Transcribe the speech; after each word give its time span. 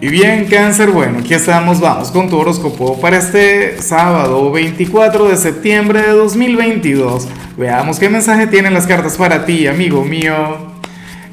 Y 0.00 0.10
bien, 0.10 0.46
cáncer, 0.46 0.92
bueno, 0.92 1.18
aquí 1.18 1.34
estamos, 1.34 1.80
vamos 1.80 2.12
con 2.12 2.30
tu 2.30 2.38
horóscopo 2.38 3.00
para 3.00 3.18
este 3.18 3.82
sábado 3.82 4.52
24 4.52 5.26
de 5.26 5.36
septiembre 5.36 6.02
de 6.02 6.10
2022. 6.10 7.26
Veamos 7.56 7.98
qué 7.98 8.08
mensaje 8.08 8.46
tienen 8.46 8.74
las 8.74 8.86
cartas 8.86 9.16
para 9.16 9.44
ti, 9.44 9.66
amigo 9.66 10.04
mío. 10.04 10.34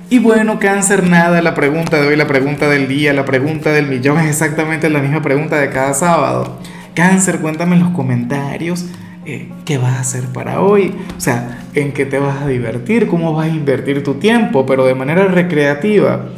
Y 0.09 0.17
bueno, 0.17 0.57
cáncer, 0.57 1.04
nada, 1.04 1.43
la 1.43 1.54
pregunta 1.54 2.01
de 2.01 2.07
hoy, 2.07 2.15
la 2.15 2.25
pregunta 2.25 2.67
del 2.67 2.88
día, 2.88 3.13
la 3.13 3.23
pregunta 3.23 3.71
del 3.71 3.86
millón 3.86 4.17
es 4.17 4.29
exactamente 4.29 4.90
la 4.90 5.00
misma 5.00 5.22
pregunta 5.22 5.58
de 5.58 5.70
cada 5.70 5.94
sábado. 5.94 6.58
Cáncer, 6.96 7.42
cuéntame 7.42 7.76
en 7.76 7.84
los 7.84 7.92
comentarios 7.92 8.88
eh, 9.28 9.47
qué 9.66 9.78
vas 9.78 9.94
a 9.94 10.00
hacer 10.00 10.24
para 10.34 10.62
hoy, 10.62 10.92
o 11.16 11.22
sea, 11.22 11.68
en 11.76 11.92
qué 11.92 12.08
te 12.08 12.18
vas 12.18 12.42
a 12.42 12.47
divertir, 12.47 13.06
cómo 13.06 13.32
vas 13.32 13.46
a 13.46 13.50
invertir 13.50 14.04
tu 14.04 14.16
tiempo, 14.16 14.66
pero 14.66 14.88
de 14.88 14.96
manera 14.96 15.26
recreativa. 15.26 16.30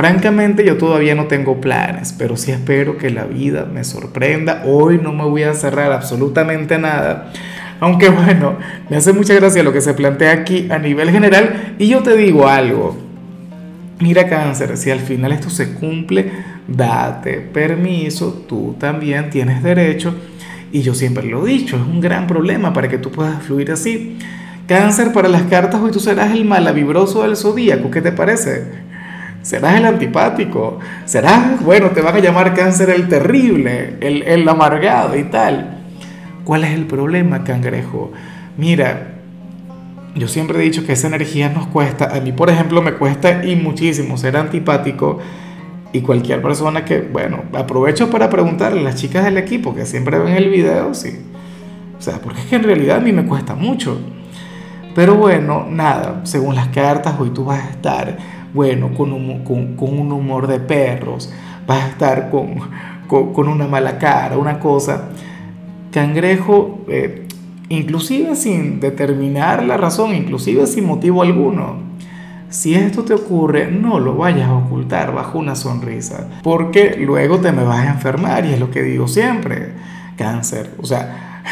Francamente 0.00 0.64
yo 0.64 0.78
todavía 0.78 1.14
no 1.14 1.26
tengo 1.26 1.60
planes, 1.60 2.14
pero 2.16 2.34
sí 2.38 2.50
espero 2.52 2.96
que 2.96 3.10
la 3.10 3.24
vida 3.24 3.66
me 3.70 3.84
sorprenda. 3.84 4.62
Hoy 4.64 4.98
no 4.98 5.12
me 5.12 5.24
voy 5.24 5.42
a 5.42 5.52
cerrar 5.52 5.92
absolutamente 5.92 6.78
nada. 6.78 7.30
Aunque 7.80 8.08
bueno, 8.08 8.56
me 8.88 8.96
hace 8.96 9.12
mucha 9.12 9.34
gracia 9.34 9.62
lo 9.62 9.74
que 9.74 9.82
se 9.82 9.92
plantea 9.92 10.32
aquí 10.32 10.68
a 10.70 10.78
nivel 10.78 11.10
general 11.10 11.74
y 11.78 11.88
yo 11.88 12.02
te 12.02 12.16
digo 12.16 12.48
algo. 12.48 12.96
Mira 13.98 14.26
cáncer, 14.26 14.78
si 14.78 14.90
al 14.90 15.00
final 15.00 15.32
esto 15.32 15.50
se 15.50 15.74
cumple, 15.74 16.32
date 16.66 17.34
permiso, 17.34 18.46
tú 18.48 18.76
también 18.80 19.28
tienes 19.28 19.62
derecho. 19.62 20.14
Y 20.72 20.80
yo 20.80 20.94
siempre 20.94 21.26
lo 21.26 21.46
he 21.46 21.50
dicho, 21.50 21.76
es 21.76 21.82
un 21.82 22.00
gran 22.00 22.26
problema 22.26 22.72
para 22.72 22.88
que 22.88 22.96
tú 22.96 23.10
puedas 23.10 23.42
fluir 23.42 23.70
así. 23.70 24.16
Cáncer 24.66 25.12
para 25.12 25.28
las 25.28 25.42
cartas, 25.42 25.78
hoy 25.78 25.90
tú 25.90 26.00
serás 26.00 26.32
el 26.32 26.46
malavibroso 26.46 27.22
del 27.22 27.36
zodíaco, 27.36 27.90
¿qué 27.90 28.00
te 28.00 28.12
parece? 28.12 28.88
Serás 29.42 29.76
el 29.76 29.86
antipático, 29.86 30.78
serás, 31.04 31.62
bueno, 31.64 31.90
te 31.90 32.00
van 32.00 32.16
a 32.16 32.18
llamar 32.20 32.54
cáncer 32.54 32.90
el 32.90 33.08
terrible, 33.08 33.96
el, 34.00 34.22
el 34.22 34.48
amargado 34.48 35.16
y 35.16 35.24
tal. 35.24 35.78
¿Cuál 36.44 36.64
es 36.64 36.70
el 36.70 36.86
problema, 36.86 37.44
cangrejo? 37.44 38.12
Mira, 38.56 39.14
yo 40.14 40.28
siempre 40.28 40.58
he 40.58 40.62
dicho 40.62 40.84
que 40.84 40.92
esa 40.92 41.06
energía 41.06 41.48
nos 41.48 41.66
cuesta, 41.68 42.16
a 42.16 42.20
mí 42.20 42.32
por 42.32 42.50
ejemplo 42.50 42.82
me 42.82 42.94
cuesta 42.94 43.44
y 43.44 43.56
muchísimo 43.56 44.16
ser 44.16 44.36
antipático 44.36 45.18
y 45.92 46.00
cualquier 46.02 46.42
persona 46.42 46.84
que, 46.84 47.00
bueno, 47.00 47.42
aprovecho 47.52 48.10
para 48.10 48.30
preguntarle 48.30 48.80
a 48.80 48.84
las 48.84 48.96
chicas 48.96 49.24
del 49.24 49.38
equipo 49.38 49.74
que 49.74 49.86
siempre 49.86 50.18
ven 50.18 50.34
el 50.34 50.48
video, 50.48 50.94
sí. 50.94 51.18
O 51.98 52.02
sea, 52.02 52.18
porque 52.20 52.40
es 52.40 52.46
que 52.46 52.56
en 52.56 52.62
realidad 52.62 52.98
a 52.98 53.00
mí 53.00 53.12
me 53.12 53.26
cuesta 53.26 53.54
mucho. 53.54 54.00
Pero 54.94 55.16
bueno, 55.16 55.66
nada, 55.68 56.20
según 56.24 56.54
las 56.54 56.68
cartas, 56.68 57.14
hoy 57.18 57.30
tú 57.30 57.44
vas 57.44 57.64
a 57.64 57.70
estar 57.70 58.16
bueno, 58.52 58.94
con 58.94 59.12
un, 59.12 59.44
con, 59.44 59.76
un 59.98 60.12
humor 60.12 60.46
de 60.46 60.60
perros, 60.60 61.32
vas 61.66 61.84
a 61.84 61.88
estar 61.88 62.30
con, 62.30 62.54
con, 63.06 63.48
una 63.48 63.66
mala 63.66 63.98
cara, 63.98 64.36
una 64.36 64.58
cosa. 64.58 65.10
Cangrejo, 65.92 66.84
eh, 66.88 67.26
inclusive 67.68 68.34
sin 68.36 68.80
determinar 68.80 69.62
la 69.64 69.76
razón, 69.76 70.14
inclusive 70.14 70.66
sin 70.66 70.86
motivo 70.86 71.22
alguno. 71.22 71.90
Si 72.48 72.74
esto 72.74 73.04
te 73.04 73.14
ocurre, 73.14 73.70
no 73.70 74.00
lo 74.00 74.16
vayas 74.16 74.48
a 74.48 74.54
ocultar 74.54 75.14
bajo 75.14 75.38
una 75.38 75.54
sonrisa, 75.54 76.28
porque 76.42 76.96
luego 76.98 77.38
te 77.38 77.52
me 77.52 77.62
vas 77.62 77.86
a 77.86 77.90
enfermar 77.90 78.44
y 78.44 78.54
es 78.54 78.60
lo 78.60 78.72
que 78.72 78.82
digo 78.82 79.06
siempre, 79.06 79.70
cáncer. 80.16 80.74
O 80.78 80.84
sea, 80.84 81.42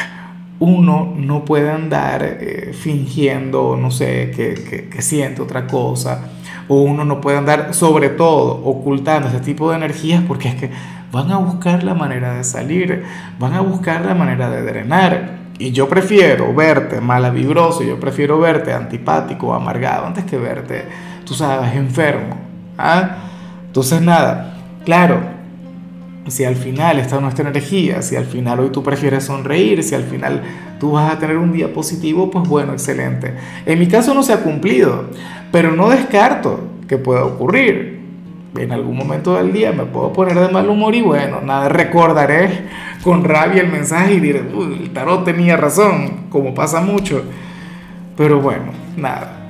uno 0.58 1.14
no 1.16 1.44
puede 1.44 1.70
andar 1.70 2.24
eh, 2.24 2.72
fingiendo, 2.72 3.76
no 3.80 3.92
sé, 3.92 4.32
que, 4.34 4.88
que 4.90 5.02
siente 5.02 5.40
otra 5.40 5.68
cosa 5.68 6.32
o 6.68 6.82
uno 6.82 7.04
no 7.04 7.20
puede 7.20 7.38
andar 7.38 7.74
sobre 7.74 8.10
todo 8.10 8.60
ocultando 8.64 9.28
ese 9.28 9.40
tipo 9.40 9.70
de 9.70 9.76
energías 9.76 10.22
porque 10.26 10.48
es 10.48 10.54
que 10.54 10.70
van 11.10 11.30
a 11.32 11.38
buscar 11.38 11.82
la 11.82 11.94
manera 11.94 12.34
de 12.34 12.44
salir, 12.44 13.04
van 13.38 13.54
a 13.54 13.60
buscar 13.60 14.04
la 14.04 14.14
manera 14.14 14.50
de 14.50 14.62
drenar. 14.62 15.38
Y 15.58 15.72
yo 15.72 15.88
prefiero 15.88 16.54
verte 16.54 17.00
malavibroso, 17.00 17.82
yo 17.82 17.98
prefiero 17.98 18.38
verte 18.38 18.72
antipático, 18.72 19.54
amargado, 19.54 20.06
antes 20.06 20.24
que 20.24 20.36
verte, 20.36 20.84
tú 21.24 21.34
sabes, 21.34 21.74
enfermo. 21.74 22.36
¿ah? 22.76 23.16
Entonces 23.66 24.00
nada, 24.00 24.54
claro, 24.84 25.37
si 26.30 26.44
al 26.44 26.56
final 26.56 26.98
está 26.98 27.20
nuestra 27.20 27.48
energía, 27.48 28.02
si 28.02 28.16
al 28.16 28.24
final 28.24 28.60
hoy 28.60 28.70
tú 28.70 28.82
prefieres 28.82 29.24
sonreír, 29.24 29.82
si 29.82 29.94
al 29.94 30.04
final 30.04 30.42
tú 30.78 30.92
vas 30.92 31.12
a 31.12 31.18
tener 31.18 31.36
un 31.36 31.52
día 31.52 31.72
positivo, 31.72 32.30
pues 32.30 32.48
bueno, 32.48 32.72
excelente. 32.72 33.34
En 33.66 33.78
mi 33.78 33.88
caso 33.88 34.14
no 34.14 34.22
se 34.22 34.32
ha 34.32 34.42
cumplido, 34.42 35.06
pero 35.52 35.72
no 35.72 35.88
descarto 35.88 36.60
que 36.88 36.98
pueda 36.98 37.24
ocurrir. 37.24 37.98
En 38.56 38.72
algún 38.72 38.96
momento 38.96 39.36
del 39.36 39.52
día 39.52 39.72
me 39.72 39.84
puedo 39.84 40.12
poner 40.12 40.38
de 40.38 40.48
mal 40.48 40.68
humor 40.68 40.94
y 40.94 41.02
bueno, 41.02 41.40
nada, 41.40 41.68
recordaré 41.68 42.64
con 43.02 43.22
rabia 43.22 43.62
el 43.62 43.70
mensaje 43.70 44.14
y 44.14 44.20
diré, 44.20 44.40
el 44.40 44.90
tarot 44.92 45.24
tenía 45.24 45.56
razón, 45.56 46.26
como 46.30 46.54
pasa 46.54 46.80
mucho. 46.80 47.22
Pero 48.16 48.40
bueno, 48.40 48.72
nada. 48.96 49.47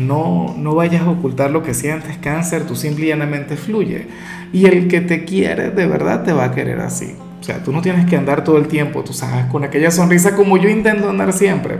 No, 0.00 0.54
no 0.58 0.74
vayas 0.74 1.02
a 1.02 1.10
ocultar 1.10 1.50
lo 1.50 1.62
que 1.62 1.74
sientes, 1.74 2.16
cáncer, 2.18 2.66
tú 2.66 2.76
simple 2.76 3.06
llanamente 3.06 3.56
fluye. 3.56 4.06
Y 4.52 4.66
el 4.66 4.88
que 4.88 5.00
te 5.00 5.24
quiere, 5.24 5.70
de 5.70 5.86
verdad 5.86 6.24
te 6.24 6.32
va 6.32 6.44
a 6.44 6.52
querer 6.52 6.80
así. 6.80 7.14
O 7.40 7.44
sea, 7.44 7.62
tú 7.62 7.72
no 7.72 7.82
tienes 7.82 8.06
que 8.06 8.16
andar 8.16 8.44
todo 8.44 8.56
el 8.56 8.68
tiempo, 8.68 9.02
tú 9.02 9.12
sabes, 9.12 9.46
con 9.46 9.64
aquella 9.64 9.90
sonrisa 9.90 10.36
como 10.36 10.56
yo 10.58 10.68
intento 10.68 11.10
andar 11.10 11.32
siempre, 11.32 11.78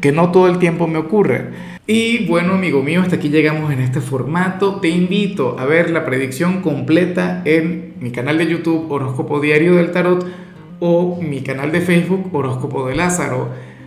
que 0.00 0.10
no 0.10 0.32
todo 0.32 0.48
el 0.48 0.58
tiempo 0.58 0.86
me 0.86 0.98
ocurre. 0.98 1.50
Y 1.86 2.26
bueno, 2.26 2.54
amigo 2.54 2.82
mío, 2.82 3.02
hasta 3.02 3.16
aquí 3.16 3.28
llegamos 3.28 3.72
en 3.72 3.80
este 3.80 4.00
formato. 4.00 4.76
Te 4.76 4.88
invito 4.88 5.58
a 5.58 5.66
ver 5.66 5.90
la 5.90 6.06
predicción 6.06 6.62
completa 6.62 7.42
en 7.44 7.94
mi 8.00 8.10
canal 8.10 8.38
de 8.38 8.46
YouTube 8.46 8.90
Horóscopo 8.90 9.40
Diario 9.40 9.74
del 9.74 9.90
Tarot 9.90 10.26
o 10.80 11.20
mi 11.20 11.42
canal 11.42 11.70
de 11.72 11.80
Facebook 11.80 12.30
Horóscopo 12.32 12.88
de 12.88 12.94
Lázaro. 12.94 13.50